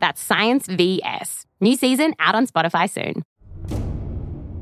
[0.00, 1.46] That's Science VS.
[1.60, 3.22] New season out on Spotify soon.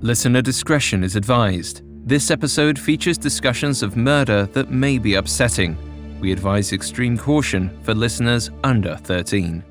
[0.01, 1.83] Listener discretion is advised.
[2.07, 5.77] This episode features discussions of murder that may be upsetting.
[6.21, 9.65] We advise extreme caution for listeners under 13.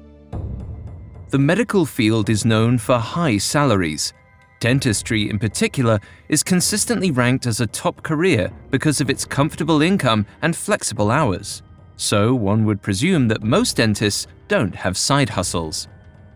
[1.30, 4.13] The medical field is known for high salaries.
[4.59, 10.26] Dentistry, in particular, is consistently ranked as a top career because of its comfortable income
[10.41, 11.63] and flexible hours.
[11.97, 15.87] So, one would presume that most dentists don't have side hustles.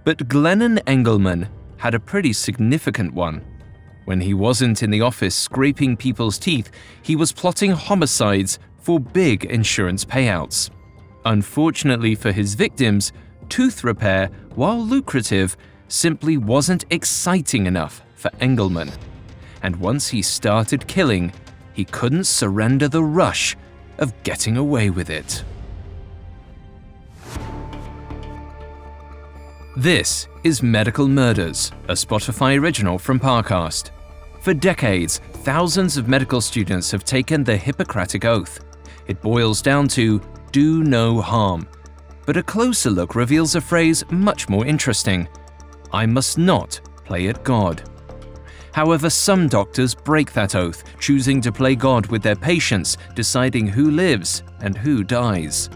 [0.04, 1.48] But Glennon Engleman
[1.78, 3.44] had a pretty significant one.
[4.06, 6.72] When he wasn't in the office scraping people's teeth,
[7.04, 10.72] he was plotting homicides for big insurance payouts.
[11.26, 13.14] Unfortunately for his victims,
[13.48, 15.56] tooth repair, while lucrative,
[15.88, 18.92] simply wasn't exciting enough for Engleman.
[19.62, 21.32] And once he started killing,
[21.74, 23.56] he couldn't surrender the rush
[24.02, 25.44] of getting away with it.
[29.78, 33.92] This is Medical Murders, a Spotify original from Parcast.
[34.42, 38.60] For decades, thousands of medical students have taken the Hippocratic Oath.
[39.08, 40.20] It boils down to
[40.52, 41.68] do no harm.
[42.26, 45.28] But a closer look reveals a phrase much more interesting
[45.94, 47.90] I must not play at God.
[48.74, 53.92] However, some doctors break that oath, choosing to play God with their patients, deciding who
[53.92, 55.70] lives and who dies.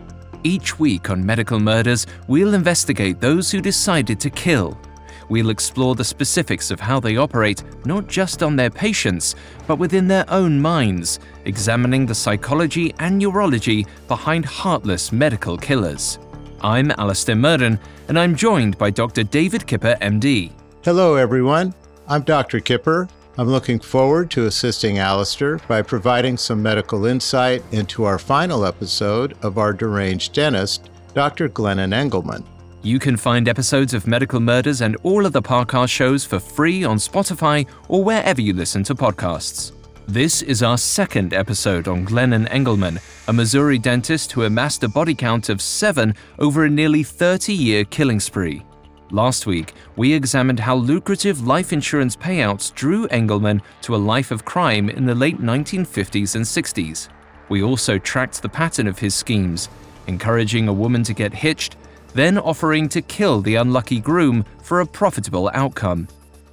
[0.43, 4.79] Each week on Medical Murders, we'll investigate those who decided to kill.
[5.27, 9.35] We'll explore the specifics of how they operate, not just on their patients,
[9.65, 16.19] but within their own minds, examining the psychology and neurology behind heartless medical killers.
[16.61, 19.23] I'm Alastair Murden, and I'm joined by Dr.
[19.23, 20.51] David Kipper, MD.
[20.83, 21.73] Hello, everyone.
[22.07, 22.59] I'm Dr.
[22.59, 28.63] Kipper, I'm looking forward to assisting Alastair by providing some medical insight into our final
[28.63, 31.49] episode of our deranged dentist, Dr.
[31.49, 32.45] Glennon Engleman.
[32.83, 36.97] You can find episodes of Medical Murders and all other podcast shows for free on
[36.97, 39.71] Spotify or wherever you listen to podcasts.
[40.07, 45.15] This is our second episode on Glennon Engleman, a Missouri dentist who amassed a body
[45.15, 48.63] count of seven over a nearly 30 year killing spree.
[49.11, 54.45] Last week, we examined how lucrative life insurance payouts drew Engleman to a life of
[54.45, 57.09] crime in the late 1950s and 60s.
[57.47, 59.69] We also tracked the pattern of his schemes,
[60.07, 61.75] encouraging a woman to get hitched,
[62.15, 66.07] then offering to kill the unlucky groom for a profitable outcome.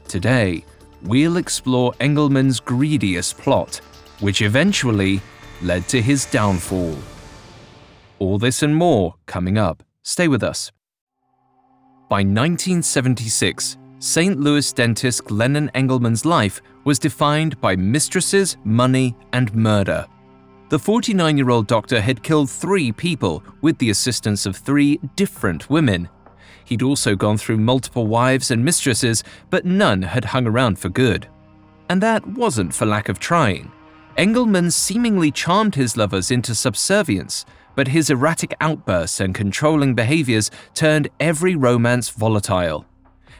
[0.06, 0.62] Today,
[1.02, 3.76] we'll explore Engleman's greediest plot,
[4.20, 5.22] which eventually
[5.62, 6.98] led to his downfall.
[8.18, 9.82] All this and more coming up.
[10.02, 10.70] Stay with us.
[12.12, 14.38] By 1976, St.
[14.38, 20.06] Louis dentist Glennon Engleman's life was defined by mistresses, money, and murder.
[20.68, 25.70] The 49 year old doctor had killed three people with the assistance of three different
[25.70, 26.06] women.
[26.66, 31.26] He'd also gone through multiple wives and mistresses, but none had hung around for good.
[31.88, 33.72] And that wasn't for lack of trying.
[34.18, 41.08] Engleman seemingly charmed his lovers into subservience, but his erratic outbursts and controlling behaviors turned
[41.20, 42.84] every romance volatile.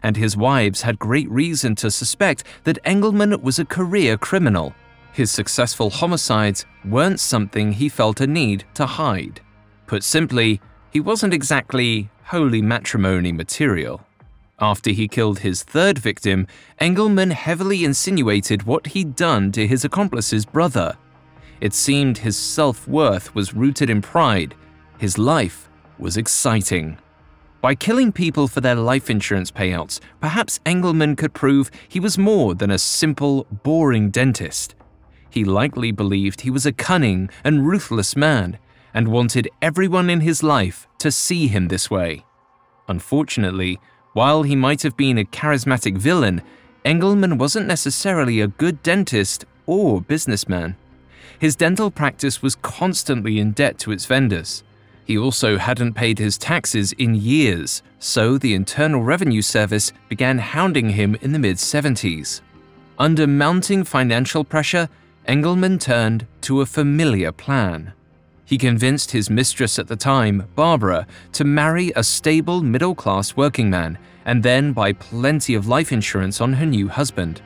[0.02, 4.74] And his wives had great reason to suspect that Engleman was a career criminal.
[5.12, 9.40] His successful homicides weren't something he felt a need to hide.
[9.86, 10.60] Put simply,
[10.90, 14.00] he wasn't exactly holy matrimony material.
[14.58, 16.46] After he killed his third victim,
[16.80, 20.96] Engleman heavily insinuated what he'd done to his accomplice's brother.
[21.62, 24.56] It seemed his self worth was rooted in pride.
[24.98, 26.98] His life was exciting.
[27.60, 32.56] By killing people for their life insurance payouts, perhaps Engleman could prove he was more
[32.56, 34.74] than a simple, boring dentist.
[35.30, 38.58] He likely believed he was a cunning and ruthless man
[38.92, 42.24] and wanted everyone in his life to see him this way.
[42.88, 43.78] Unfortunately,
[44.14, 46.42] while he might have been a charismatic villain,
[46.84, 50.76] Engleman wasn't necessarily a good dentist or businessman.
[51.42, 54.62] His dental practice was constantly in debt to its vendors.
[55.04, 60.90] He also hadn't paid his taxes in years, so the Internal Revenue Service began hounding
[60.90, 62.42] him in the mid 70s.
[62.96, 64.88] Under mounting financial pressure,
[65.26, 67.92] Engleman turned to a familiar plan.
[68.44, 73.68] He convinced his mistress at the time, Barbara, to marry a stable middle class working
[73.68, 77.42] man and then buy plenty of life insurance on her new husband.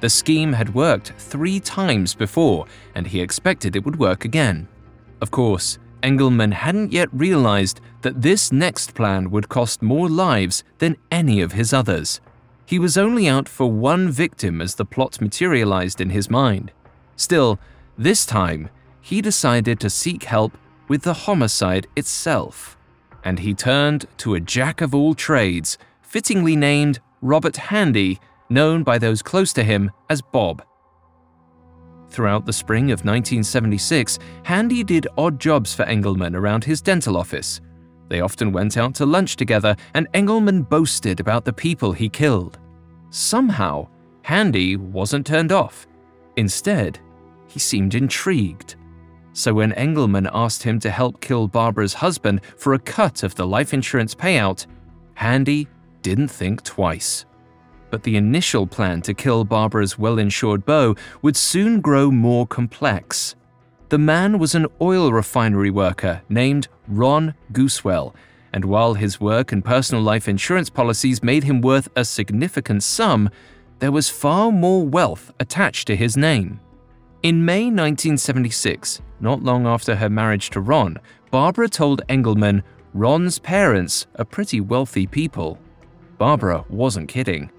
[0.00, 4.68] The scheme had worked three times before, and he expected it would work again.
[5.20, 10.96] Of course, Engleman hadn't yet realized that this next plan would cost more lives than
[11.10, 12.20] any of his others.
[12.66, 16.72] He was only out for one victim as the plot materialized in his mind.
[17.16, 17.58] Still,
[17.96, 18.68] this time,
[19.00, 20.58] he decided to seek help
[20.88, 22.76] with the homicide itself.
[23.24, 28.98] And he turned to a jack of all trades, fittingly named Robert Handy, known by
[28.98, 30.64] those close to him as Bob.
[32.08, 37.60] Throughout the spring of 1976, Handy did odd jobs for Engleman around his dental office.
[38.08, 42.58] They often went out to lunch together, and Engleman boasted about the people he killed.
[43.10, 43.88] Somehow,
[44.22, 45.86] Handy wasn't turned off.
[46.36, 46.98] Instead,
[47.48, 48.76] he seemed intrigued.
[49.32, 53.46] So when Engleman asked him to help kill Barbara's husband for a cut of the
[53.46, 54.66] life insurance payout,
[55.14, 55.68] Handy
[56.02, 57.26] didn't think twice.
[57.96, 63.34] But the initial plan to kill Barbara's well insured beau would soon grow more complex.
[63.88, 68.14] The man was an oil refinery worker named Ron Gusewelle,
[68.52, 73.30] and while his work and personal life insurance policies made him worth a significant sum,
[73.78, 76.60] there was far more wealth attached to his name.
[77.22, 80.98] In May 1976, not long after her marriage to Ron,
[81.30, 82.62] Barbara told Engleman
[82.92, 85.58] Ron's parents are pretty wealthy people.
[86.18, 87.50] Barbara wasn't kidding.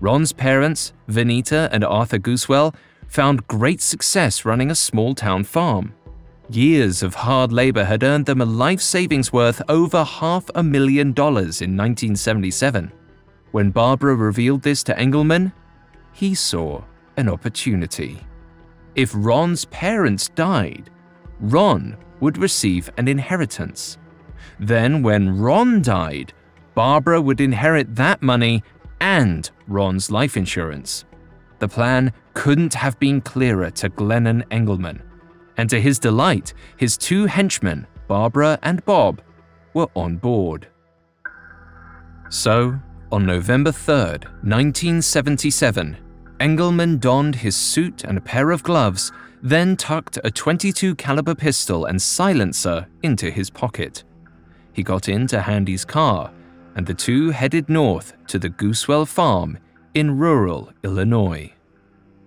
[0.00, 2.74] Ron's parents, Venita and Arthur Gusewelle,
[3.06, 5.94] found great success running a small town farm.
[6.50, 11.12] Years of hard labor had earned them a life savings worth over half a million
[11.12, 12.92] dollars in 1977.
[13.52, 15.52] When Barbara revealed this to Engleman,
[16.12, 16.82] he saw
[17.16, 18.20] an opportunity.
[18.94, 20.90] If Ron's parents died,
[21.40, 23.98] Ron would receive an inheritance.
[24.60, 26.32] Then, when Ron died,
[26.74, 28.62] Barbara would inherit that money
[29.04, 31.04] and Ron's life insurance.
[31.58, 35.02] The plan couldn't have been clearer to Glennon Engleman.
[35.58, 39.20] And to his delight, his two henchmen, Barbara and Bob,
[39.74, 40.68] were on board.
[42.30, 42.78] So,
[43.12, 45.98] on November 3rd, 1977,
[46.40, 49.12] Engleman donned his suit and a pair of gloves,
[49.42, 54.02] then tucked a 22 caliber pistol and silencer into his pocket.
[54.72, 56.32] He got into Handy's car,
[56.76, 59.58] and the two headed north to the Gusewelle farm
[59.94, 61.52] in rural Illinois.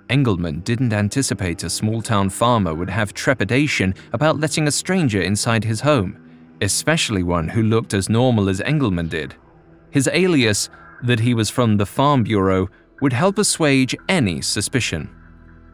[0.10, 5.64] Engleman didn't anticipate a small town farmer would have trepidation about letting a stranger inside
[5.64, 6.18] his home,
[6.62, 9.36] especially one who looked as normal as Engleman did.
[9.92, 10.70] His alias,
[11.04, 12.70] that he was from the Farm Bureau,
[13.02, 15.10] would help assuage any suspicion.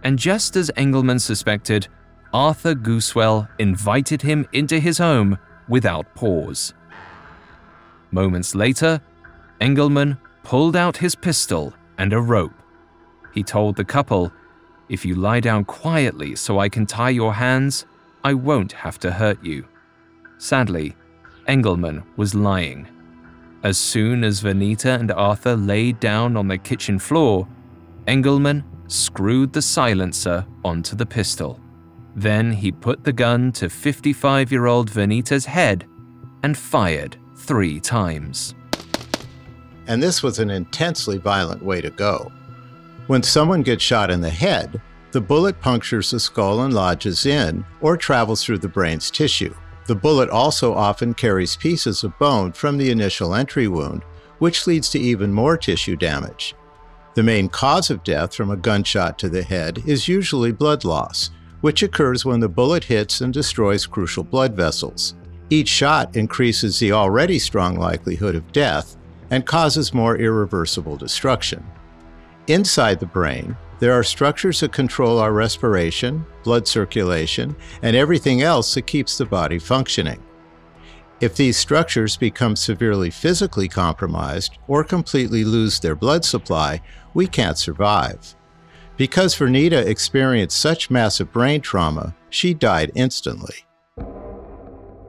[0.04, 1.88] And just as Engleman suspected,
[2.34, 5.38] Arthur Gusewelle invited him into his home
[5.70, 6.74] without pause.
[8.14, 9.02] Moments later,
[9.60, 12.54] Engleman pulled out his pistol and a rope.
[13.34, 14.32] He told the couple,
[14.88, 17.88] If you lie down quietly so I can tie your hands,
[18.24, 19.66] I won't have to hurt you.
[20.38, 20.96] Sadly,
[21.48, 22.88] Engleman was lying.
[23.64, 27.48] As soon as Venita and Arthur laid down on the kitchen floor,
[28.06, 31.60] Engleman screwed the silencer onto the pistol.
[32.16, 35.88] Then he put the gun to 55 year old Venita's head
[36.44, 38.56] and fired three times.
[39.88, 42.32] And this was an intensely violent way to go.
[43.08, 44.82] When someone gets shot in the head,
[45.12, 49.54] the bullet punctures the skull and lodges in or travels through the brain's tissue.
[49.88, 54.04] The bullet also often carries pieces of bone from the initial entry wound,
[54.40, 56.56] which leads to even more tissue damage.
[57.16, 61.30] The main cause of death from a gunshot to the head is usually blood loss,
[61.60, 65.14] which occurs when the bullet hits and destroys crucial blood vessels.
[65.54, 68.98] Each shot increases the already strong likelihood of death
[69.30, 71.64] and causes more irreversible destruction.
[72.48, 78.74] Inside the brain, there are structures that control our respiration, blood circulation, and everything else
[78.74, 80.24] that keeps the body functioning.
[81.22, 86.82] If these structures become severely physically compromised or completely lose their blood supply,
[87.14, 88.34] we can't survive.
[88.98, 93.68] Because Vernita experienced such massive brain trauma, she died instantly.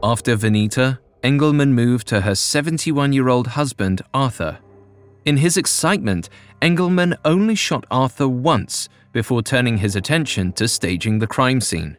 [0.04, 4.58] After Venita, Engleman moved to her 71 year old husband, Arthur.
[5.24, 6.28] In his excitement,
[6.60, 11.96] Engleman only shot Arthur once before turning his attention to staging the crime scene.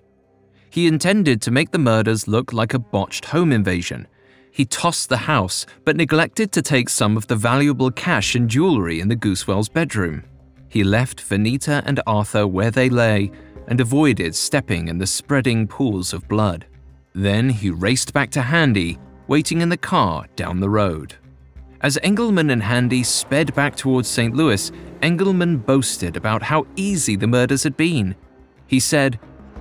[0.70, 4.08] He intended to make the murders look like a botched home invasion.
[4.52, 9.00] He tossed the house, but neglected to take some of the valuable cash and jewelry
[9.00, 10.24] in the Gusewelle's bedroom.
[10.70, 13.32] He left Venita and Arthur where they lay
[13.68, 16.68] and avoided stepping in the spreading pools of blood.
[17.16, 21.16] Then he raced back to Handy, waiting in the car down the road.
[21.80, 24.36] As Engleman and Handy sped back towards St.
[24.36, 28.16] Louis, Engleman boasted about how easy the murders had been.
[28.68, 29.18] He said,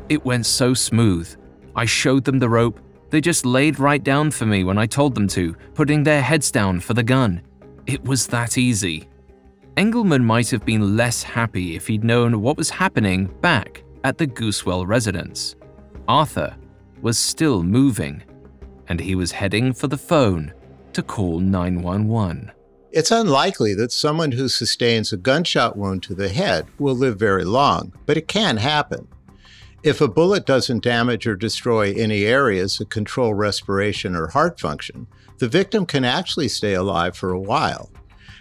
[0.08, 1.32] It went so smooth.
[1.76, 2.80] I showed them the rope.
[3.10, 6.50] They just laid right down for me when I told them to, putting their heads
[6.50, 7.40] down for the gun.
[7.86, 9.08] It was that easy.
[9.76, 14.26] Engleman might have been less happy if he'd known what was happening back at the
[14.26, 15.54] Gusewelle residence.
[16.08, 16.56] Arthur
[17.02, 18.22] was still moving,
[18.88, 20.52] and he was heading for the phone
[20.92, 22.52] to call 911.
[22.92, 27.44] It's unlikely that someone who sustains a gunshot wound to the head will live very
[27.44, 29.08] long, but it can happen.
[29.82, 35.08] If a bullet doesn't damage or destroy any areas that control respiration or heart function,
[35.38, 37.90] the victim can actually stay alive for a while.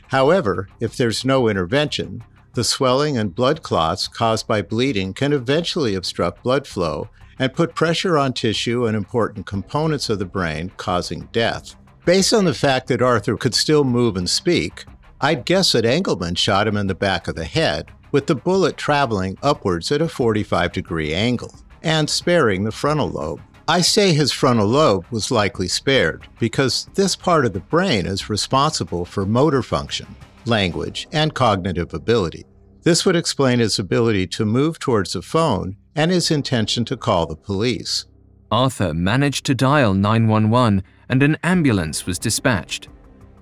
[0.07, 5.95] However, if there's no intervention, the swelling and blood clots caused by bleeding can eventually
[5.95, 11.29] obstruct blood flow and put pressure on tissue and important components of the brain, causing
[11.31, 11.75] death.
[12.05, 14.85] Based on the fact that Arthur could still move and speak,
[15.21, 18.77] I'd guess that Engleman shot him in the back of the head, with the bullet
[18.77, 23.41] traveling upwards at a 45 degree angle and sparing the frontal lobe.
[23.67, 28.29] I say his frontal lobe was likely spared because this part of the brain is
[28.29, 30.07] responsible for motor function,
[30.45, 32.45] language, and cognitive ability.
[32.83, 37.25] This would explain his ability to move towards the phone and his intention to call
[37.25, 38.05] the police.
[38.51, 42.89] Arthur managed to dial 911 and an ambulance was dispatched.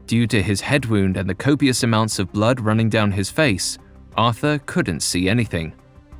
[0.05, 3.79] Due to his head wound and the copious amounts of blood running down his face,
[4.15, 5.73] Arthur couldn't see anything.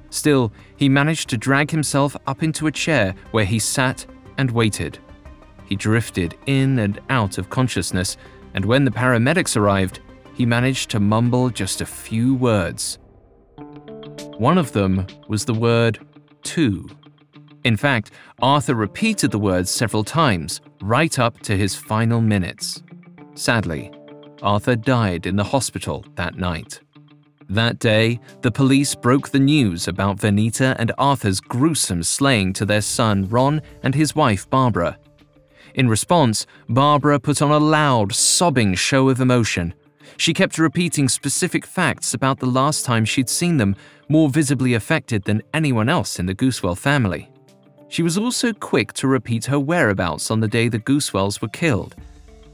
[0.10, 4.06] Still, he managed to drag himself up into a chair where he sat
[4.40, 4.98] and waited.
[5.66, 8.18] He drifted in and out of consciousness,
[8.56, 10.00] and when the paramedics arrived,
[10.34, 12.98] he managed to mumble just a few words.
[14.42, 16.00] One of them was the word
[16.42, 16.90] two.
[17.64, 18.10] In fact,
[18.42, 22.82] Arthur repeated the words several times, right up to his final minutes.
[23.36, 23.92] Sadly,
[24.42, 26.80] Arthur died in the hospital that night.
[27.50, 32.82] That day, the police broke the news about Venita and Arthur's gruesome slaying to their
[32.82, 34.98] son Ron and his wife Barbara.
[35.76, 39.76] In response, Barbara put on a loud, sobbing show of emotion.
[40.22, 43.76] She kept repeating specific facts about the last time she'd seen them,
[44.08, 47.28] more visibly affected than anyone else in the Gusewelle family.
[47.88, 51.96] She was also quick to repeat her whereabouts on the day the Gusewelles were killed,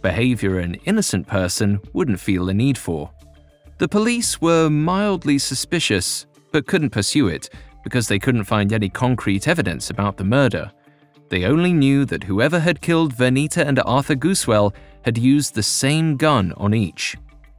[0.01, 3.11] behavior an innocent person wouldn't feel the need for.
[3.79, 7.49] The police were mildly suspicious, but couldn't pursue it
[7.83, 10.71] because they couldn't find any concrete evidence about the murder.
[11.27, 16.15] They only knew that whoever had killed Vernita and Arthur Gusewelle had used the same
[16.15, 17.17] gun on each.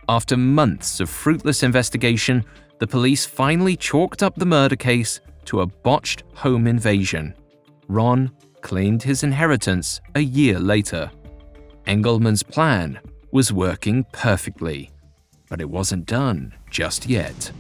[0.09, 2.45] After months of fruitless investigation,
[2.79, 7.35] the police finally chalked up the murder case to a botched home invasion.
[7.89, 11.11] Ron claimed his inheritance a year later.
[11.87, 13.01] Engleman's plan
[13.33, 14.91] was working perfectly
[15.49, 17.51] but it wasn't done just yet.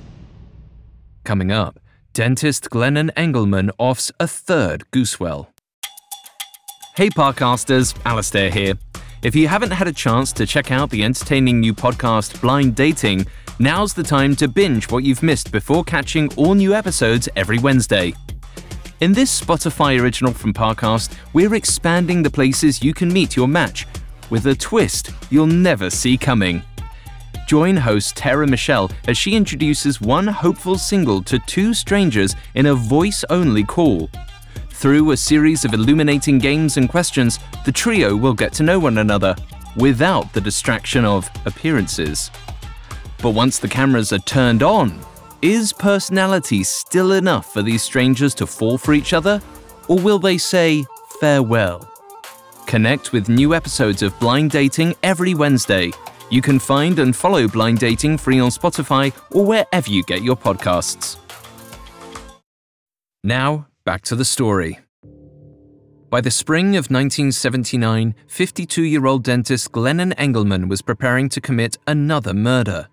[1.24, 1.80] Coming up,
[2.12, 5.48] dentist Glennon Engleman offs a third Gusewelle.
[6.96, 8.74] Hey Parcasters, Alastair here.
[9.20, 13.26] If you haven't had a chance to check out the entertaining new podcast Blind Dating,
[13.58, 18.14] now's the time to binge what you've missed before catching all new episodes every Wednesday.
[19.00, 23.88] In this Spotify original from Parcast, we're expanding the places you can meet your match
[24.30, 26.62] with a twist you'll never see coming.
[27.48, 32.74] Join host Tara Michelle as she introduces one hopeful single to two strangers in a
[32.74, 34.10] voice only call.
[34.78, 38.98] Through a series of illuminating games and questions, the trio will get to know one
[38.98, 39.34] another
[39.76, 42.30] without the distraction of appearances.
[43.20, 45.00] But once the cameras are turned on,
[45.42, 49.42] is personality still enough for these strangers to fall for each other?
[49.88, 50.84] Or will they say
[51.20, 51.92] farewell?
[52.66, 55.92] Connect with new episodes of Blind Dating every Wednesday
[56.30, 60.36] you can find and follow Blind Dating free on Spotify or wherever you get your
[60.36, 61.16] podcasts.
[63.24, 64.78] Now, back to the story.
[66.10, 71.78] By the spring of 1979, 52 year old dentist Glennon Engleman was preparing to commit
[71.86, 72.86] another murder.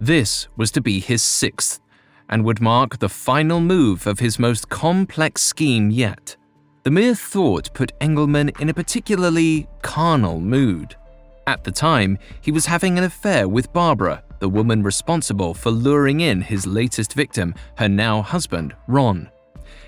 [0.00, 1.78] This was to be his sixth,
[2.30, 6.38] and would mark the final move of his most complex scheme yet.
[6.84, 10.96] The mere thought put Engleman in a particularly carnal mood.
[11.46, 16.20] At the time, he was having an affair with Barbara, the woman responsible for luring
[16.20, 19.28] in his latest victim, her now husband, Ron.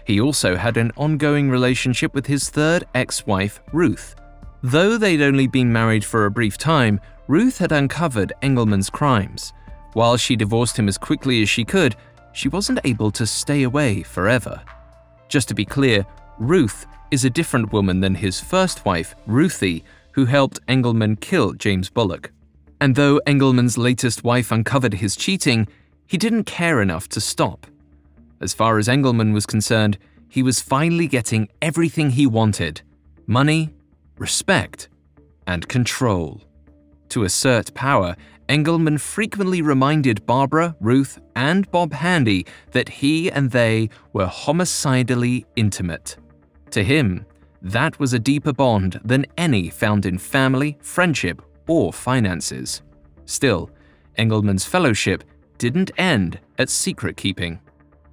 [0.05, 4.17] He also had an ongoing relationship with his third ex wife, Ruth.
[4.63, 9.53] Though they'd only been married for a brief time, Ruth had uncovered Engleman's crimes.
[9.95, 11.97] While she divorced him as quickly as she could,
[12.33, 14.63] she wasn't able to stay away forever.
[15.29, 16.07] Just to be clear,
[16.39, 21.91] Ruth is a different woman than his first wife, Ruthie, who helped Engleman kill James
[21.91, 22.31] Bullock.
[22.81, 25.69] And though Engleman's latest wife uncovered his cheating,
[26.07, 27.67] he didn't care enough to stop.
[28.43, 32.83] As far as Engleman was concerned, he was finally getting everything he wanted
[33.29, 33.71] money,
[34.19, 34.89] respect,
[35.47, 36.43] and control.
[37.11, 38.17] To assert power,
[38.49, 46.17] Engleman frequently reminded Barbara, Ruth, and Bob Handy that he and they were homicidally intimate.
[46.73, 47.25] To him,
[47.63, 52.83] that was a deeper bond than any found in family, friendship, or finances.
[53.25, 53.71] Still,
[54.19, 55.23] Engleman's fellowship
[55.59, 57.61] didn't end at secret keeping.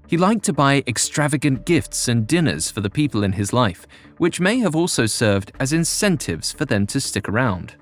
[0.10, 3.86] He liked to buy extravagant gifts and dinners for the people in his life,
[4.18, 7.75] which may have also served as incentives for them to stick around.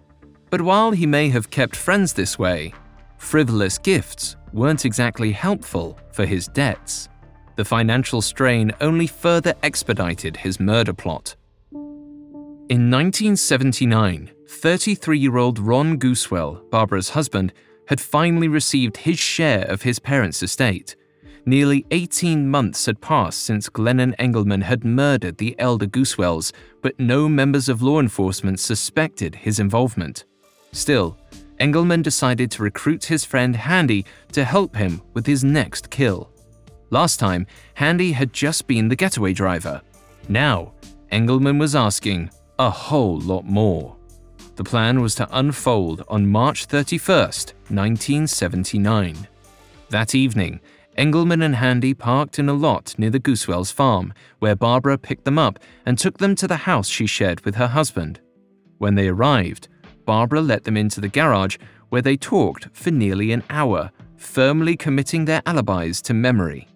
[0.50, 2.74] But while he may have kept friends this way,
[3.18, 7.08] frivolous gifts weren't exactly helpful for his debts.
[7.56, 11.34] The financial strain only further expedited his murder plot.
[11.72, 17.54] In 1979, 33 year old Ron Gusewelle, Barbara's husband,
[17.88, 20.98] had finally received his share of his parents' estate.
[21.48, 26.52] Nearly 18 months had passed since Glennon Engleman had murdered the elder Gusewelles,
[26.82, 30.26] but no members of law enforcement suspected his involvement.
[30.74, 31.18] Still,
[31.62, 36.30] Engleman decided to recruit his friend Handy to help him with his next kill.
[36.90, 39.82] Last time, Handy had just been the getaway driver.
[40.28, 40.74] Now,
[41.14, 43.96] Engleman was asking a whole lot more.
[44.58, 49.28] The plan was to unfold on March 31st, 1979.
[49.90, 50.60] That evening,
[50.98, 55.38] Engleman and Handy parked in a lot near the Gusewelles farm, where Barbara picked them
[55.38, 58.20] up and took them to the house she shared with her husband.
[58.80, 59.68] When they arrived,
[60.06, 61.58] Barbara let them into the garage
[61.90, 66.68] where they talked for nearly an hour, firmly committing their alibis to memory.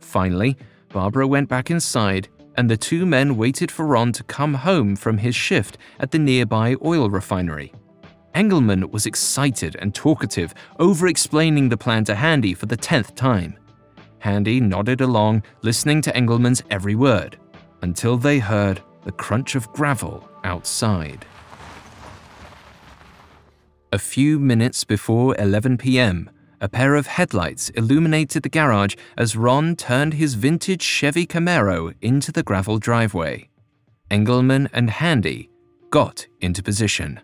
[0.00, 0.58] Finally,
[0.90, 5.16] Barbara went back inside and the two men waited for Ron to come home from
[5.16, 7.72] his shift at the nearby oil refinery.
[8.34, 13.56] Engleman was excited and talkative, over explaining the plan to Handy for the tenth time.
[14.22, 17.38] Handy nodded along, listening to Engleman's every word,
[17.82, 21.26] until they heard the crunch of gravel outside.
[23.90, 26.30] A few minutes before 11 p.m.,
[26.60, 32.30] a pair of headlights illuminated the garage as Ron turned his vintage Chevy Camaro into
[32.30, 33.48] the gravel driveway.
[34.08, 35.50] Engleman and Handy
[35.90, 37.20] got into position.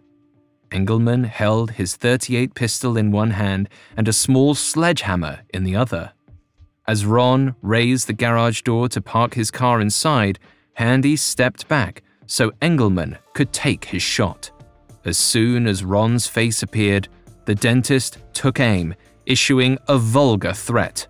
[0.72, 6.12] Engleman held his 38 pistol in one hand and a small sledgehammer in the other.
[6.88, 10.38] As Ron raised the garage door to park his car inside,
[10.72, 14.51] Handy stepped back so Engleman could take his shot.
[15.05, 17.09] As soon as Ron's face appeared,
[17.44, 18.94] the dentist took aim,
[19.27, 21.07] issuing a vulgar threat.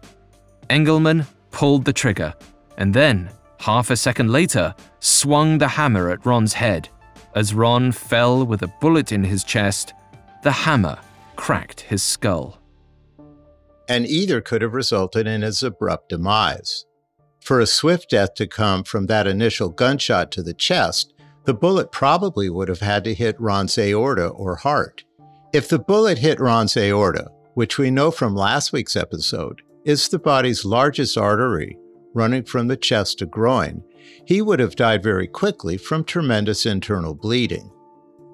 [0.69, 2.35] Engleman pulled the trigger,
[2.77, 6.89] and then, half a second later, swung the hammer at Ron's head.
[7.37, 9.95] As Ron fell with a bullet in his chest,
[10.43, 10.99] the hammer
[11.37, 12.58] cracked his skull.
[13.89, 16.85] And either could have resulted in his abrupt demise.
[17.41, 21.91] For a swift death to come from that initial gunshot to the chest, the bullet
[21.91, 25.05] probably would have had to hit Ron's aorta or heart.
[25.55, 30.19] If the bullet hit Ron's aorta, which we know from last week's episode is the
[30.19, 31.79] body's largest artery
[32.13, 33.83] running from the chest to groin,
[34.27, 37.71] he would have died very quickly from tremendous internal bleeding.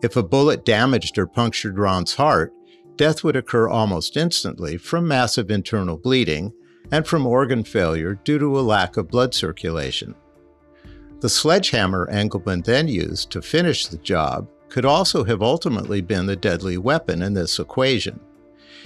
[0.03, 2.53] If a bullet damaged or punctured Ron's heart,
[2.97, 6.53] death would occur almost instantly from massive internal bleeding
[6.91, 10.15] and from organ failure due to a lack of blood circulation.
[11.21, 16.37] The sledgehammer Engleman then used to finish the job could also have ultimately been the
[16.37, 18.21] deadly weapon in this equation.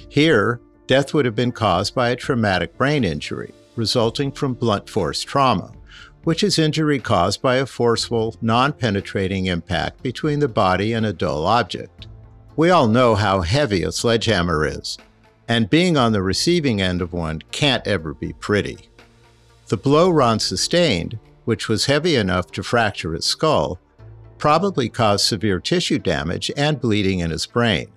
[0.09, 5.23] Here, death would have been caused by a traumatic brain injury resulting from blunt force
[5.23, 5.73] trauma,
[6.25, 11.13] which is injury caused by a forceful, non penetrating impact between the body and a
[11.13, 12.09] dull object.
[12.59, 14.99] We all know how heavy a sledgehammer is,
[15.47, 18.91] and being on the receiving end of one can't ever be pretty.
[19.69, 23.79] The blow Ron sustained which was heavy enough to fracture his skull,
[24.39, 27.93] probably caused severe tissue damage and bleeding in his brain.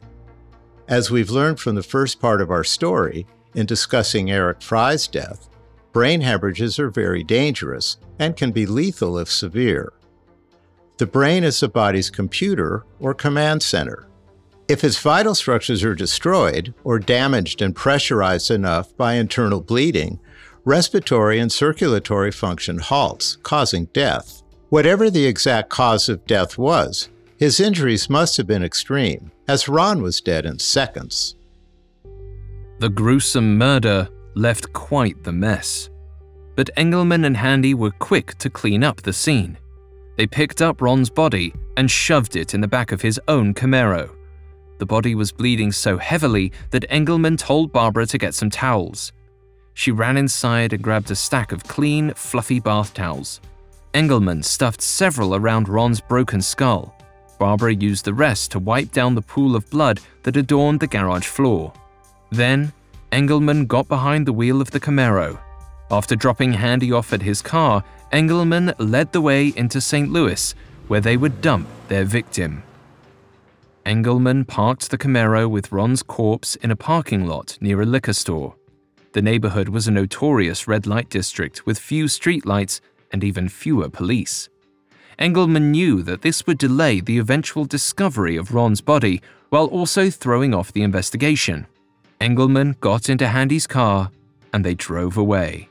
[0.87, 5.49] As we've learned from the first part of our story in discussing Eric Frey's death,
[5.91, 9.91] brain hemorrhages are very dangerous and can be lethal if severe.
[10.99, 14.07] The brain is the body's computer or command center.
[14.71, 20.17] If his vital structures are destroyed or damaged and pressurized enough by internal bleeding
[20.63, 24.43] respiratory and circulatory function halts, causing death.
[24.69, 30.01] Whatever the exact cause of death was, his injuries must have been extreme, as Ron
[30.01, 31.35] was dead in seconds.
[32.79, 35.89] The gruesome murder left quite the mess.
[36.55, 39.57] But Engleman and Handy were quick to clean up the scene.
[40.15, 44.11] They picked up Ron's body and shoved it in the back of his own Camaro.
[44.81, 49.11] The body was bleeding so heavily that Engleman told Barbara to get some towels.
[49.75, 53.41] She ran inside and grabbed a stack of clean, fluffy bath towels.
[53.93, 56.95] Engleman stuffed several around Ron's broken skull.
[57.37, 61.27] Barbara used the rest to wipe down the pool of blood that adorned the garage
[61.27, 61.71] floor.
[62.31, 62.73] Then,
[63.11, 65.37] Engleman got behind the wheel of the Camaro.
[65.91, 70.09] After dropping Handy off at his car, Engleman led the way into St.
[70.09, 70.55] Louis,
[70.87, 72.63] where they would dump their victim.
[73.85, 78.55] Engleman parked the Camaro with Ron's corpse in a parking lot near a liquor store.
[79.13, 82.79] The neighborhood was a notorious red light district with few streetlights
[83.11, 84.49] and even fewer police.
[85.19, 90.53] Engleman knew that this would delay the eventual discovery of Ron's body while also throwing
[90.53, 91.65] off the investigation.
[92.19, 94.11] Engleman got into Handy's car
[94.53, 95.69] and they drove away.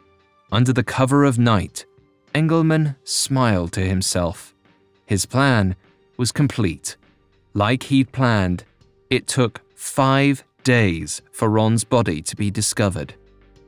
[0.53, 1.87] Under the cover of night,
[2.35, 4.55] Engleman smiled to himself.
[5.07, 5.77] His plan
[6.17, 6.97] was complete.
[7.55, 8.65] Like he'd planned,
[9.11, 13.15] it took five days for Ron's body to be discovered.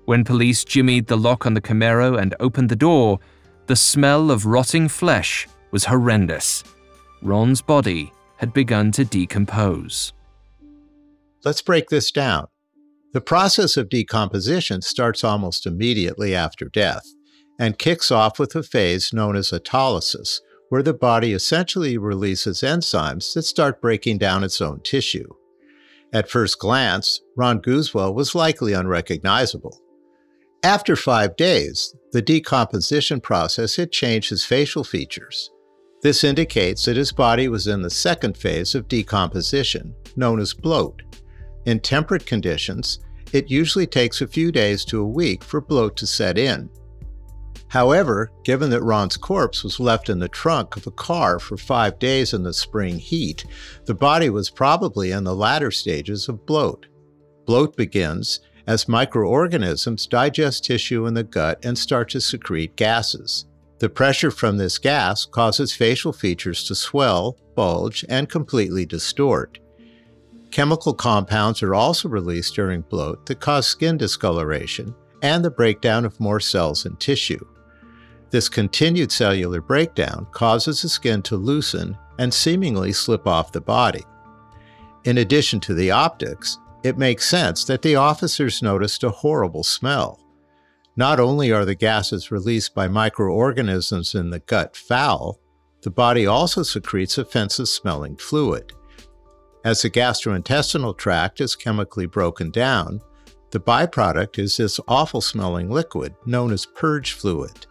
[0.05, 3.18] When police jimmied the lock on the Camaro and opened the door,
[3.66, 6.64] the smell of rotting flesh was horrendous.
[7.23, 10.12] Ron's body had begun to decompose.
[11.45, 12.47] Let's break this down.
[13.12, 17.07] The process of decomposition starts almost immediately after death
[17.59, 20.40] and kicks off with a phase known as autolysis,
[20.73, 25.29] where the body essentially releases enzymes that start breaking down its own tissue.
[26.15, 29.83] At first glance, Ron Gusewelle was likely unrecognizable.
[30.63, 35.51] After five days, the decomposition process had changed his facial features.
[36.01, 41.03] This indicates that his body was in the second phase of decomposition, known as bloat.
[41.67, 42.99] In temperate conditions,
[43.35, 46.71] it usually takes a few days to a week for bloat to set in.
[47.73, 51.99] However, given that Ron's corpse was left in the trunk of a car for five
[51.99, 53.47] days in the spring heat,
[53.87, 56.85] the body was probably in the latter stages of bloat.
[57.47, 63.47] Bloat begins as microorganisms digest tissue in the gut and start to secrete gases.
[63.79, 69.59] The pressure from this gas causes facial features to swell, bulge, and completely distort.
[70.51, 76.21] Chemical compounds are also released during bloat that cause skin discoloration and the breakdown of
[76.21, 77.43] more cells and tissue.
[78.33, 84.05] This continued cellular breakdown causes the skin to loosen and seemingly slip off the body.
[85.05, 90.18] In addition to the optics, it makes sense that the officers noticed a horrible smell.
[90.97, 95.38] Not only are the gases released by microorganisms in the gut foul,
[95.83, 98.73] the body also secretes offensive smelling fluid.
[99.62, 103.03] As the gastrointestinal tract is chemically broken down,
[103.51, 107.66] the byproduct is this awful smelling liquid known as purge fluid.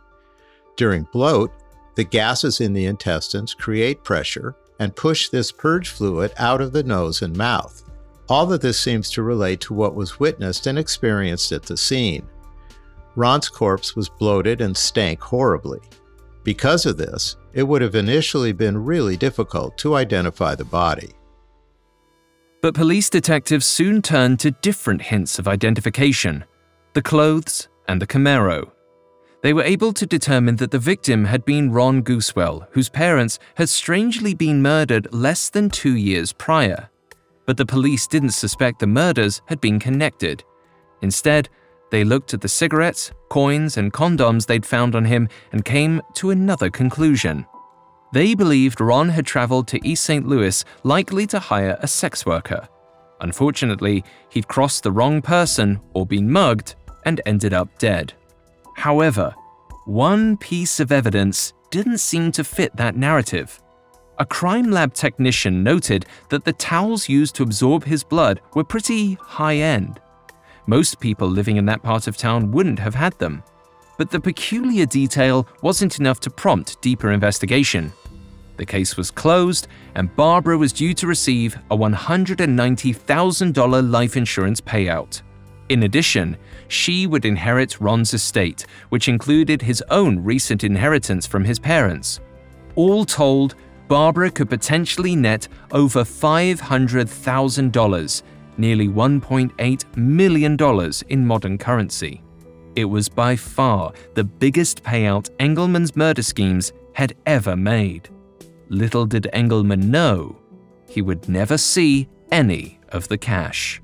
[0.75, 1.51] During bloat,
[1.95, 6.83] the gases in the intestines create pressure and push this purge fluid out of the
[6.83, 7.83] nose and mouth.
[8.29, 12.27] All of this seems to relate to what was witnessed and experienced at the scene.
[13.15, 15.81] Ron's corpse was bloated and stank horribly.
[16.43, 21.11] Because of this, it would have initially been really difficult to identify the body.
[22.61, 26.45] But police detectives soon turned to different hints of identification
[26.93, 28.69] the clothes and the Camaro.
[29.43, 33.69] They were able to determine that the victim had been Ron Gusewelle, whose parents had
[33.69, 36.89] strangely been murdered less than two years prior
[37.45, 40.43] but the police didn't suspect the murders had been connected.
[41.01, 41.49] Instead,
[41.89, 46.29] they looked at the cigarettes, coins, and condoms they'd found on him and came to
[46.29, 47.45] another conclusion.
[48.13, 50.25] They believed Ron had traveled to East St.
[50.25, 52.67] Louis likely to hire a sex worker.
[53.19, 56.75] Unfortunately, he'd crossed the wrong person or been mugged
[57.05, 58.13] and ended up dead.
[58.81, 59.33] However,
[59.85, 63.61] one piece of evidence didn't seem to fit that narrative
[64.21, 69.15] a crime lab technician noted that the towels used to absorb his blood were pretty
[69.15, 69.99] high end.
[70.67, 73.41] Most people living in that part of town wouldn't have had them.
[73.97, 77.91] But the peculiar detail wasn't enough to prompt deeper investigation.
[78.57, 85.23] The case was closed, and Barbara was due to receive a $190,000 life insurance payout.
[85.69, 86.37] In addition,
[86.71, 92.21] she would inherit Ron's estate, which included his own recent inheritance from his parents.
[92.75, 93.55] All told,
[93.89, 98.23] Barbara could potentially net over $500,000,
[98.57, 100.57] nearly $1.8 million
[101.09, 102.23] in modern currency.
[102.77, 108.07] It was by far the biggest payout Engleman's murder schemes had ever made.
[108.69, 110.37] Little did Engleman know,
[110.87, 113.81] he would never see any of the cash.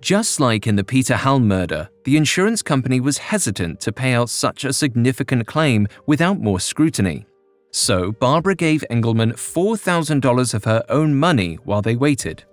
[0.00, 4.30] Just like in the Peter Halm murder, the insurance company was hesitant to pay out
[4.30, 7.26] such a significant claim without more scrutiny.
[7.72, 12.44] So Barbara gave Engleman $4,000 of her own money while they waited.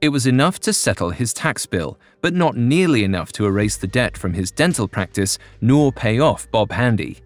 [0.00, 3.86] It was enough to settle his tax bill, but not nearly enough to erase the
[3.86, 7.20] debt from his dental practice nor pay off Bob Handy.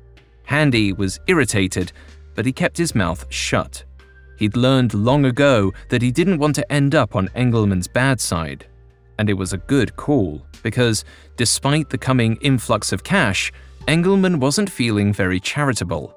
[0.45, 1.93] Handy was irritated,
[2.35, 3.85] but he kept his mouth shut.
[4.37, 8.67] He'd learned long ago that he didn't want to end up on Engleman's bad side.
[9.19, 11.05] And it was a good call, because
[11.37, 13.53] despite the coming influx of cash,
[13.87, 16.15] Engleman wasn't feeling very charitable.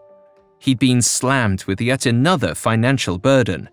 [0.59, 3.69] He'd been slammed with yet another financial burden.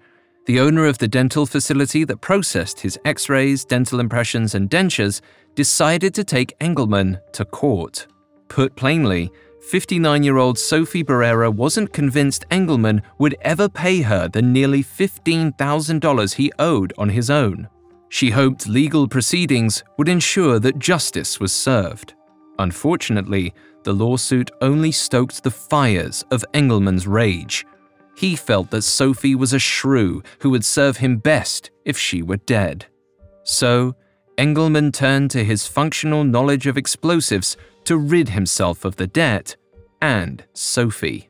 [0.47, 5.21] The owner of the dental facility that processed his x rays, dental impressions, and dentures
[5.55, 8.07] decided to take Engleman to court.
[8.49, 9.31] Put plainly,
[9.69, 16.35] 59 year old Sophie Barrera wasn't convinced Engleman would ever pay her the nearly $15,000
[16.35, 17.69] he owed on his own.
[18.09, 22.15] She hoped legal proceedings would ensure that justice was served.
[22.59, 27.65] Unfortunately, the lawsuit only stoked the fires of Engleman's rage.
[28.17, 32.39] He felt that Sophie was a shrew who would serve him best if she were
[32.39, 32.87] dead.
[33.45, 33.95] So,
[34.37, 39.57] Engleman turned to his functional knowledge of explosives to rid himself of the debt
[40.01, 41.28] and Sophie.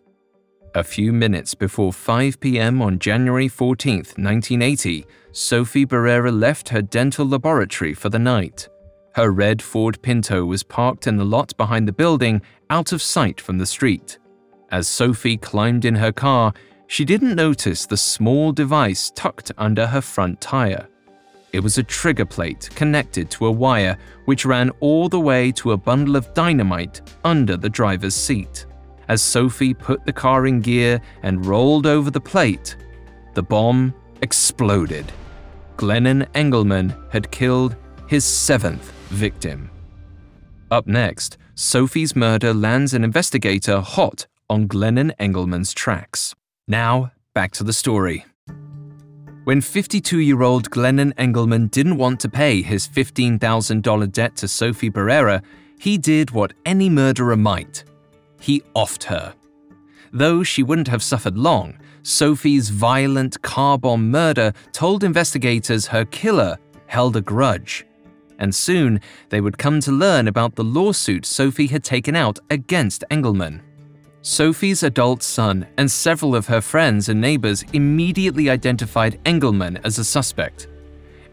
[0.79, 2.81] A few minutes before 5 p.m.
[2.81, 8.69] on January 14, 1980, Sophie Barrera left her dental laboratory for the night.
[9.17, 13.41] Her red Ford Pinto was parked in the lot behind the building, out of sight
[13.41, 14.21] from the street.
[14.71, 16.53] As Sophie climbed in her car,
[16.87, 20.87] she didn't notice the small device tucked under her front tire.
[21.53, 25.73] It was a trigger plate connected to a wire which ran all the way to
[25.73, 28.65] a bundle of dynamite under the driver's seat.
[29.09, 32.77] As Sophie put the car in gear and rolled over the plate,
[33.35, 35.11] the bomb exploded.
[35.77, 39.71] Glennon Engleman had killed his seventh victim.
[40.71, 46.35] Up next, Sophie's murder lands an investigator hot on Glennon Engleman's tracks.
[46.67, 48.27] Now, back to the story.
[49.45, 54.91] When 52 year old Glennon Engleman didn't want to pay his $15,000 debt to Sophie
[54.91, 55.43] Barrera,
[55.79, 57.85] he did what any murderer might
[58.41, 59.35] he offed her.
[60.13, 66.57] Though she wouldn't have suffered long, Sophie's violent car bomb murder told investigators her killer
[66.87, 67.85] held a grudge.
[68.39, 73.05] And soon they would come to learn about the lawsuit Sophie had taken out against
[73.11, 73.61] Engleman.
[74.23, 80.05] Sophie's adult son and several of her friends and neighbors immediately identified Engleman as a
[80.05, 80.69] suspect.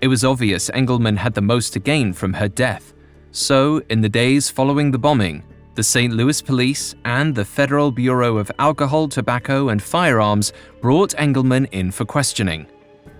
[0.01, 2.93] It was obvious Engleman had the most to gain from her death.
[3.31, 5.43] So, in the days following the bombing,
[5.75, 6.13] the St.
[6.13, 12.05] Louis Police and the Federal Bureau of Alcohol, Tobacco, and Firearms brought Engleman in for
[12.05, 12.65] questioning.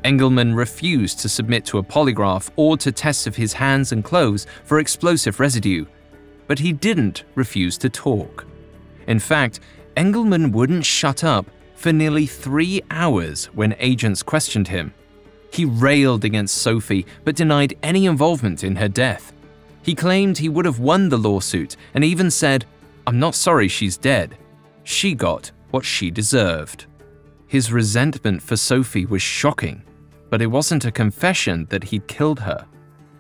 [0.06, 4.48] Engleman refused to submit to a polygraph or to tests of his hands and clothes
[4.64, 5.86] for explosive residue,
[6.48, 8.46] but he didn't refuse to talk.
[9.08, 9.60] In fact,
[9.98, 14.94] Engleman wouldn't shut up for nearly three hours when agents questioned him.
[15.52, 19.34] He railed against Sophie but denied any involvement in her death.
[19.86, 22.66] He claimed he would have won the lawsuit and even said,
[23.06, 24.36] I'm not sorry she's dead.
[24.84, 26.88] She got what she deserved.
[27.46, 29.84] His resentment for Sophie was shocking,
[30.32, 32.66] but it wasn't a confession that he'd killed her.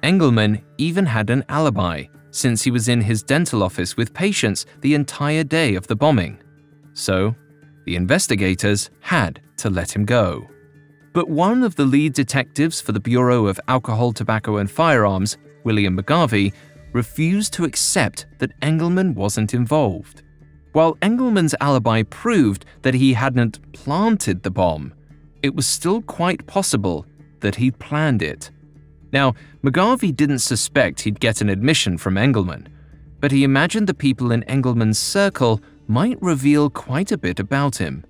[0.01, 4.95] Engleman even had an alibi, since he was in his dental office with patients the
[4.95, 6.41] entire day of the bombing.
[6.93, 7.36] So,
[7.86, 10.47] the investigators had to let him go.
[11.13, 15.97] But one of the lead detectives for the Bureau of Alcohol, Tobacco, and Firearms William
[15.97, 16.54] McGarvey,
[16.93, 20.23] refused to accept that Engleman wasn't involved.
[20.71, 24.93] While Engleman's alibi proved that he hadn't planted the bomb,
[25.43, 27.06] it was still quite possible
[27.41, 28.49] that he'd planned it.
[29.12, 32.67] Now, McGarvey didn't suspect he'd get an admission from Engleman,
[33.19, 38.06] but he imagined the people in Engleman's circle might reveal quite a bit about him.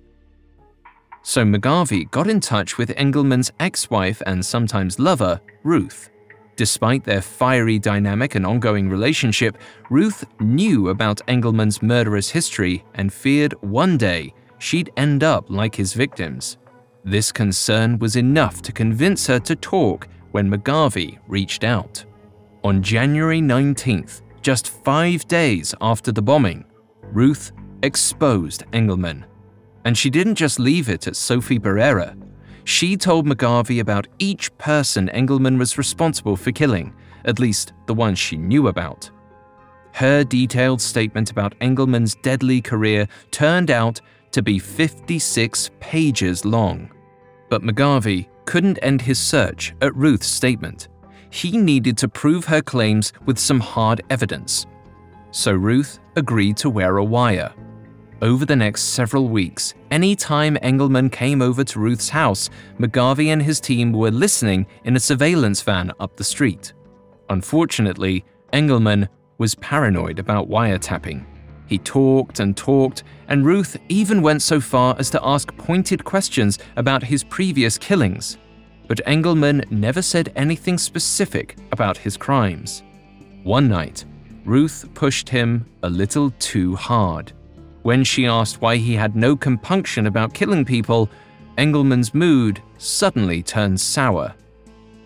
[1.22, 6.08] So McGarvey got in touch with Engleman's ex wife and sometimes lover, Ruth.
[6.56, 9.58] Despite their fiery dynamic and ongoing relationship,
[9.90, 15.92] Ruth knew about Engleman's murderous history and feared one day she'd end up like his
[15.92, 16.56] victims.
[17.04, 22.04] This concern was enough to convince her to talk when McGarvey reached out.
[22.64, 26.64] On January 19th, just five days after the bombing,
[27.02, 29.24] Ruth exposed Engleman.
[29.84, 32.16] And she didn't just leave it at Sophie Barrera.
[32.66, 36.92] She told McGarvey about each person Engleman was responsible for killing,
[37.24, 39.08] at least the ones she knew about.
[39.92, 44.00] Her detailed statement about Engleman's deadly career turned out
[44.32, 46.90] to be 56 pages long.
[47.50, 50.88] But McGarvey couldn't end his search at Ruth's statement.
[51.30, 54.66] He needed to prove her claims with some hard evidence.
[55.30, 57.54] So Ruth agreed to wear a wire.
[58.22, 62.48] Over the next several weeks, any time Engleman came over to Ruth's house,
[62.80, 66.72] McGarvey and his team were listening in a surveillance van up the street.
[67.28, 68.24] Unfortunately,
[68.54, 71.26] Engleman was paranoid about wiretapping.
[71.66, 76.58] He talked and talked, and Ruth even went so far as to ask pointed questions
[76.76, 78.38] about his previous killings.
[78.88, 82.82] But Engleman never said anything specific about his crimes.
[83.42, 84.06] One night,
[84.46, 87.32] Ruth pushed him a little too hard.
[87.86, 91.08] When she asked why he had no compunction about killing people,
[91.56, 94.34] Engleman's mood suddenly turned sour.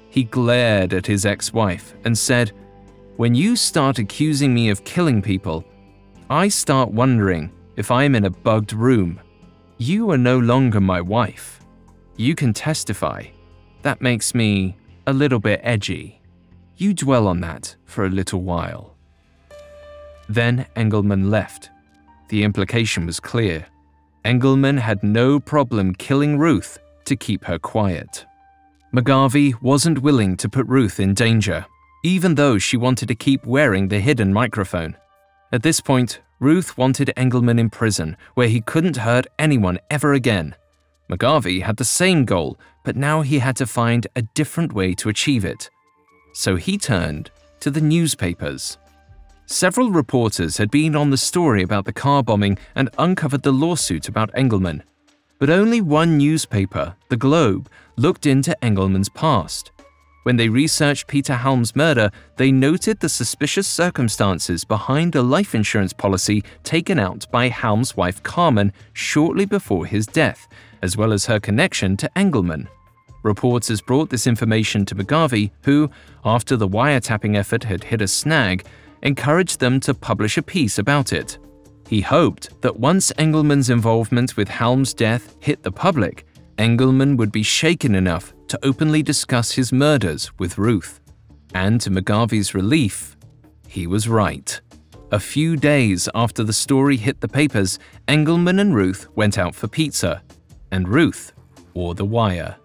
[0.08, 2.52] He glared at his ex wife and said,
[3.18, 5.62] When you start accusing me of killing people,
[6.30, 9.20] I start wondering if I'm in a bugged room.
[9.76, 11.60] You are no longer my wife.
[12.16, 13.26] You can testify.
[13.82, 16.22] That makes me a little bit edgy.
[16.78, 18.96] You dwell on that for a little while.
[20.30, 21.68] Then Engleman left
[22.30, 23.66] the implication was clear.
[24.24, 28.24] Engleman had no problem killing Ruth to keep her quiet.
[28.94, 31.66] McGarvey wasn't willing to put Ruth in danger,
[32.02, 34.96] even though she wanted to keep wearing the hidden microphone.
[35.52, 40.54] At this point, Ruth wanted Engleman in prison, where he couldn't hurt anyone ever again.
[41.10, 45.08] McGarvey had the same goal, but now he had to find a different way to
[45.08, 45.68] achieve it.
[46.32, 48.78] So he turned to the newspapers.
[49.52, 54.08] Several reporters had been on the story about the car bombing and uncovered the lawsuit
[54.08, 54.82] about Engleman.
[55.40, 59.72] But only one newspaper, The Globe, looked into Engleman's past.
[60.22, 65.92] When they researched Peter Halm's murder, they noted the suspicious circumstances behind a life insurance
[65.92, 70.46] policy taken out by Halm's wife Carmen shortly before his death,
[70.80, 72.68] as well as her connection to Engleman.
[73.24, 75.90] Reporters brought this information to McGarvey, who,
[76.24, 78.64] after the wiretapping effort had hit a snag,
[79.02, 81.38] encouraged them to publish a piece about it.
[81.88, 86.24] He hoped that once Engleman's involvement with Halm's death hit the public,
[86.58, 91.00] Engleman would be shaken enough to openly discuss his murders with Ruth.
[91.54, 93.16] And to McGarvey's relief,
[93.66, 94.60] he was right.
[95.10, 99.66] A few days after the story hit the papers, Engleman and Ruth went out for
[99.66, 100.22] pizza,
[100.70, 101.32] and Ruth
[101.74, 102.56] wore the wire.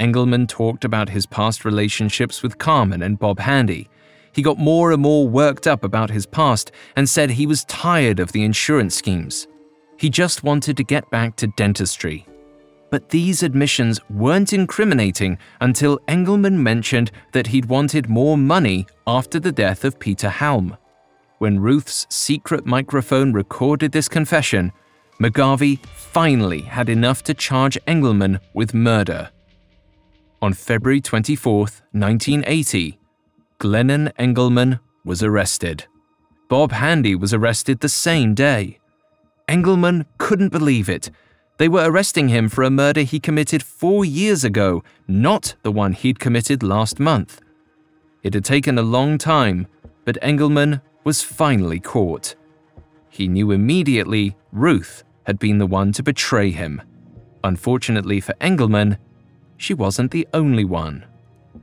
[0.00, 3.88] Engleman talked about his past relationships with Carmen and Bob Handy,
[4.36, 8.20] he got more and more worked up about his past and said he was tired
[8.20, 9.48] of the insurance schemes.
[9.96, 12.26] He just wanted to get back to dentistry.
[12.90, 19.52] But these admissions weren't incriminating until Engleman mentioned that he'd wanted more money after the
[19.52, 20.76] death of Peter Halm.
[21.38, 24.70] When Ruth's secret microphone recorded this confession,
[25.18, 29.30] McGarvey finally had enough to charge Engleman with murder.
[30.42, 31.56] On February 24,
[31.92, 32.98] 1980,
[33.58, 35.86] Glennon Engleman was arrested.
[36.48, 38.78] Bob Handy was arrested the same day.
[39.48, 41.10] Engleman couldn't believe it.
[41.58, 45.94] They were arresting him for a murder he committed four years ago, not the one
[45.94, 47.40] he'd committed last month.
[48.22, 49.66] It had taken a long time,
[50.04, 52.34] but Engleman was finally caught.
[53.08, 56.82] He knew immediately Ruth had been the one to betray him.
[57.42, 58.98] Unfortunately for Engleman,
[59.56, 61.06] she wasn't the only one.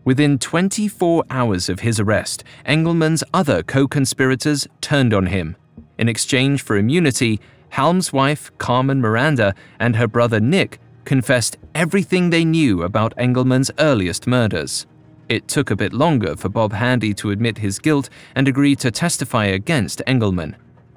[0.05, 5.55] Within 24 hours of his arrest, Engleman's other co conspirators turned on him.
[5.97, 7.39] In exchange for immunity,
[7.69, 14.27] Halm's wife, Carmen Miranda, and her brother Nick confessed everything they knew about Engleman's earliest
[14.27, 14.85] murders.
[15.29, 18.91] It took a bit longer for Bob Handy to admit his guilt and agree to
[18.91, 20.55] testify against Engleman.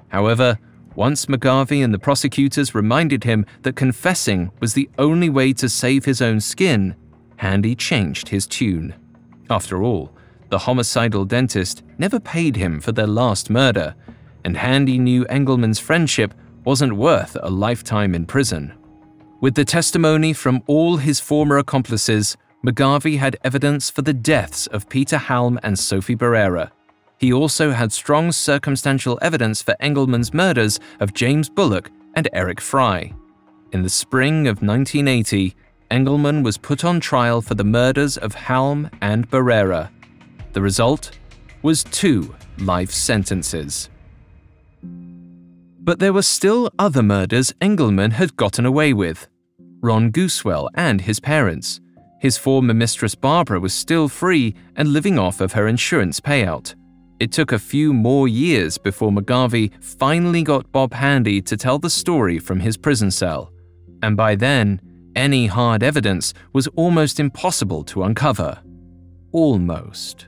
[0.09, 0.59] However,
[0.95, 6.05] once McGarvey and the prosecutors reminded him that confessing was the only way to save
[6.05, 6.95] his own skin,
[7.37, 8.93] Handy changed his tune.
[9.49, 10.11] After all,
[10.49, 13.95] the homicidal dentist never paid him for their last murder,
[14.43, 18.73] and Handy knew Engleman's friendship wasn't worth a lifetime in prison.
[19.39, 24.89] With the testimony from all his former accomplices, McGarvey had evidence for the deaths of
[24.89, 26.71] Peter Halm and Sophie Barrera.
[27.19, 33.13] He also had strong circumstantial evidence for Engleman's murders of James Bullock and Eric Frey.
[33.71, 35.55] In the spring of 1980,
[35.89, 39.89] Engleman was put on trial for the murders of Halm and Barrera.
[40.53, 41.11] The result
[41.61, 43.89] was two life sentences.
[44.81, 49.27] But there were still other murders Engleman had gotten away with.
[49.81, 51.79] Ron Gusewelle and his parents.
[52.19, 56.75] His former mistress Barbara was still free and living off of her insurance payout.
[57.19, 61.89] It took a few more years before McGarvey finally got Bob Handy to tell the
[61.89, 63.51] story from his prison cell.
[64.03, 64.81] And by then,
[65.17, 68.59] any hard evidence was almost impossible to uncover.
[69.31, 70.27] Almost.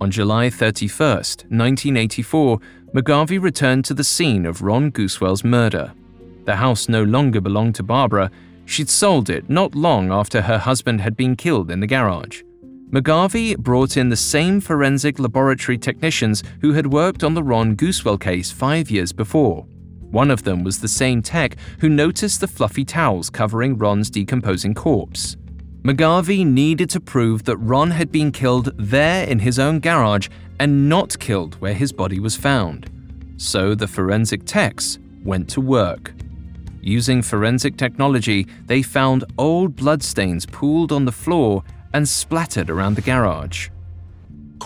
[0.00, 2.58] On July 31, 1984,
[2.94, 5.92] McGarvey returned to the scene of Ron Gusewelle's murder.
[6.46, 8.30] The house no longer belonged to Barbara.
[8.64, 12.42] She'd sold it not long after her husband had been killed in the garage.
[12.90, 18.18] McGarvey brought in the same forensic laboratory technicians who had worked on the Ron Gusewelle
[18.18, 19.66] case five years before.
[20.16, 24.72] One of them was the same tech who noticed the fluffy towels covering Ron's decomposing
[24.72, 25.36] corpse.
[25.82, 30.88] McGarvey needed to prove that Ron had been killed there in his own garage and
[30.88, 32.88] not killed where his body was found.
[33.36, 36.14] So the forensic techs went to work.
[36.80, 41.62] Using forensic technology, they found old bloodstains pooled on the floor
[41.92, 43.68] and splattered around the garage.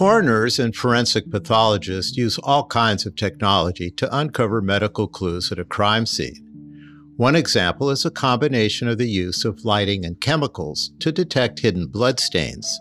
[0.00, 5.64] Coroners and forensic pathologists use all kinds of technology to uncover medical clues at a
[5.66, 7.12] crime scene.
[7.18, 11.86] One example is a combination of the use of lighting and chemicals to detect hidden
[11.86, 12.80] bloodstains.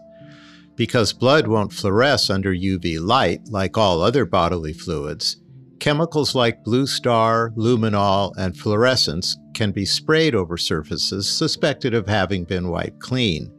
[0.78, 5.42] Because blood won't fluoresce under UV light like all other bodily fluids,
[5.82, 12.70] chemicals like Bluestar, luminol, and fluorescein can be sprayed over surfaces suspected of having been
[12.70, 13.52] wiped clean.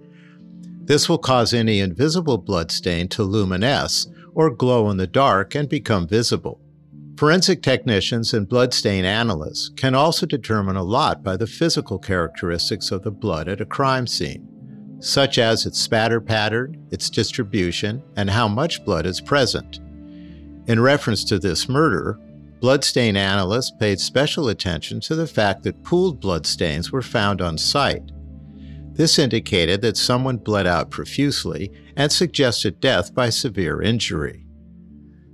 [0.91, 5.69] This will cause any invisible blood stain to luminesce or glow in the dark and
[5.69, 6.61] become visible.
[7.17, 13.05] Forensic technicians and bloodstain analysts can also determine a lot by the physical characteristics of
[13.05, 14.49] the blood at a crime scene,
[14.99, 19.79] such as its spatter pattern, its distribution, and how much blood is present.
[20.67, 22.19] In reference to this murder,
[22.59, 28.11] bloodstain analysts paid special attention to the fact that pooled bloodstains were found on site
[29.01, 34.45] this indicated that someone bled out profusely and suggested death by severe injury.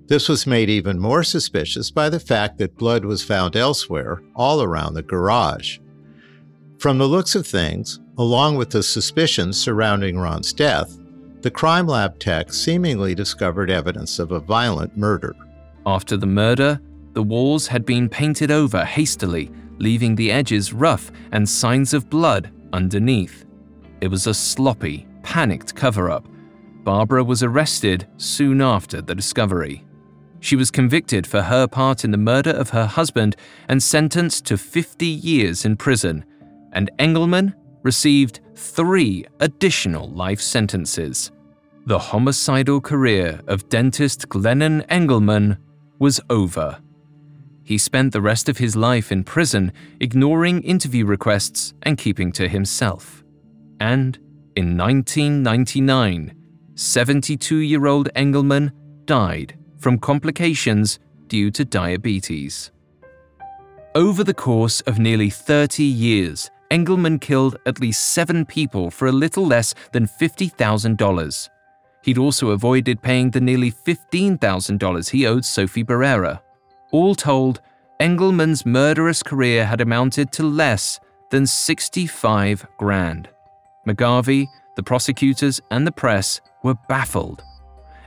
[0.07, 4.63] This was made even more suspicious by the fact that blood was found elsewhere, all
[4.63, 5.81] around the garage.
[6.79, 10.97] From the looks of things, along with the suspicions surrounding Ron's death,
[11.41, 15.35] the crime lab tech seemingly discovered evidence of a violent murder.
[15.85, 16.81] After the murder,
[17.15, 22.53] the walls had been painted over hastily, leaving the edges rough and signs of blood
[22.73, 23.46] underneath.
[24.01, 26.27] It was a sloppy, panicked cover up.
[26.85, 29.85] Barbara was arrested soon after the discovery.
[30.41, 33.37] She was convicted for her part in the murder of her husband
[33.69, 36.25] and sentenced to 50 years in prison,
[36.73, 41.33] and Engleman received three additional life sentences.
[41.87, 45.59] The homicidal career of dentist Glennon Engleman
[45.99, 46.79] was over.
[47.65, 52.49] He spent the rest of his life in prison, ignoring interview requests and keeping to
[52.49, 53.25] himself.
[53.81, 54.17] And
[54.57, 56.35] in 1999,
[56.75, 58.71] 72 year old Engleman
[59.05, 60.99] died from complications
[61.29, 62.71] due to diabetes.
[63.95, 69.13] Over the course of nearly 30 years, Engleman killed at least seven people for a
[69.13, 71.49] little less than $50,000.
[72.03, 76.41] He'd also avoided paying the nearly $15,000 he owed Sophie Barrera.
[76.93, 77.61] All told,
[78.01, 81.01] Engleman's murderous career had amounted to less
[81.31, 83.29] than 65 grand.
[83.87, 87.43] McGarvey, the prosecutors, and the press were baffled.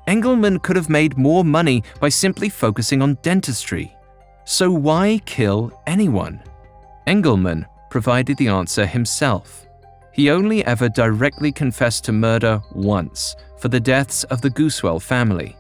[0.07, 3.95] Engleman could have made more money by simply focusing on dentistry.
[4.43, 6.41] So why kill anyone?
[7.07, 9.67] Engleman provided the answer himself.
[10.11, 15.55] He only ever directly confessed to murder once for the deaths of the Gusewelle family.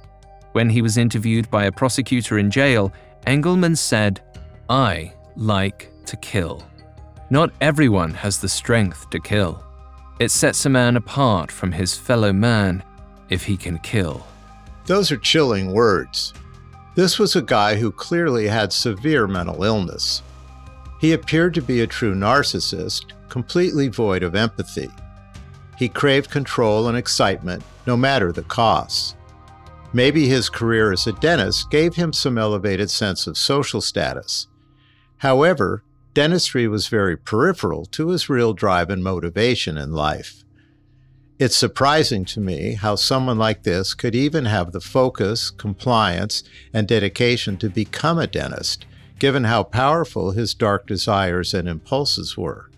[0.53, 2.91] When he was interviewed by a prosecutor in jail,
[3.27, 4.21] Engleman said,
[4.69, 6.63] I like to kill.
[7.29, 9.63] Not everyone has the strength to kill.
[10.19, 12.83] It sets a man apart from his fellow man
[13.29, 14.27] if he can kill.
[14.85, 16.33] Those are chilling words.
[16.95, 20.21] This was a guy who clearly had severe mental illness.
[20.99, 24.89] He appeared to be a true narcissist, completely void of empathy.
[25.77, 29.15] He craved control and excitement, no matter the cost.
[29.93, 34.47] Maybe his career as a dentist gave him some elevated sense of social status.
[35.19, 35.83] However,
[36.13, 40.43] dentistry was very peripheral to his real drive and motivation in life.
[41.39, 46.43] It's surprising to me how someone like this could even have the focus, compliance,
[46.73, 48.85] and dedication to become a dentist,
[49.19, 52.69] given how powerful his dark desires and impulses were.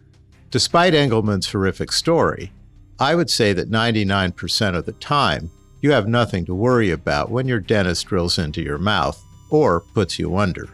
[0.51, 2.51] Despite Engleman's horrific story,
[2.99, 5.49] I would say that 99% of the time,
[5.82, 10.19] you have nothing to worry about when your dentist drills into your mouth or puts
[10.19, 10.69] you under.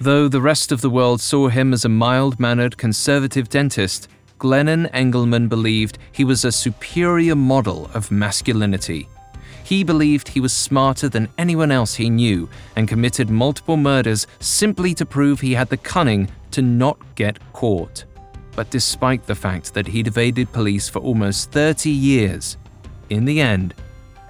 [0.00, 4.88] Though the rest of the world saw him as a mild mannered conservative dentist, Glennon
[4.92, 9.08] Engleman believed he was a superior model of masculinity.
[9.64, 14.94] He believed he was smarter than anyone else he knew and committed multiple murders simply
[14.94, 18.04] to prove he had the cunning to not get caught.
[18.54, 22.56] But despite the fact that he'd evaded police for almost 30 years,
[23.10, 23.74] in the end,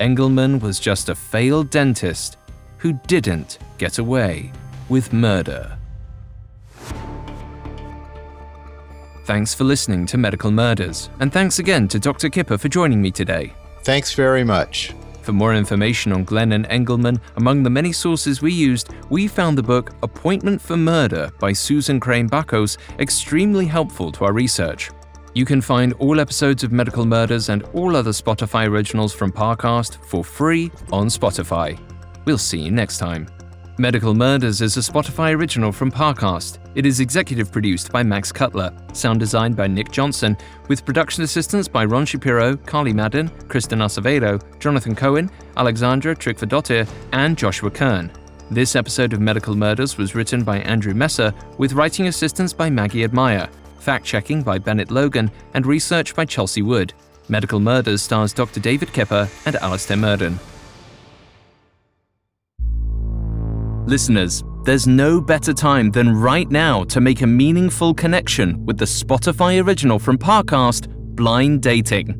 [0.01, 2.39] Engleman was just a failed dentist
[2.79, 4.51] who didn't get away
[4.89, 5.78] with murder.
[9.24, 12.30] Thanks for listening to Medical Murders, and thanks again to Dr.
[12.30, 13.53] Kipper for joining me today.
[13.82, 14.95] Thanks very much.
[15.20, 19.62] For more information on Glennon Engleman, among the many sources we used, we found the
[19.62, 24.91] book Appointment for Murder by Susan Crain Bakos extremely helpful to our research.
[25.34, 30.03] You can find all episodes of Medical Murders and all other Spotify originals from Parcast
[30.07, 31.78] for free on Spotify.
[32.24, 33.28] We'll see you next time.
[33.81, 36.59] Medical Murders is a Spotify original from Parcast.
[36.74, 41.68] It is executive produced by Max Cutler, sound designed by Nick Johnson, with production assistance
[41.68, 48.11] by Ron Shapiro, Carly Madden, Kristen Acevedo, Jonathan Cohen, Alexandra Trickfordottir, and Joshua Kern.
[48.51, 53.05] This episode of Medical Murders was written by Andrew Messer, with writing assistance by Maggie
[53.05, 53.49] Admire,
[53.79, 56.95] fact checking by Bennett Logan, and research by Chelsea Wood.
[57.29, 58.59] Medical Murders stars Dr.
[58.59, 60.41] David Kipper and Alastair Murden.
[63.89, 68.84] Listeners, there's no better time than right now to make a meaningful connection with the
[68.84, 72.14] Spotify original from Parcast, Blind Dating.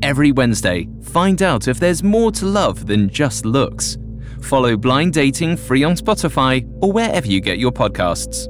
[0.00, 3.98] Every Wednesday, find out if there's more to love than just looks.
[4.40, 8.46] Follow Blind Dating free on Spotify or wherever you get your podcasts.